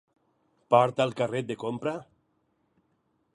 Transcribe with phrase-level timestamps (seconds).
[0.75, 1.95] Porta el carret de compra?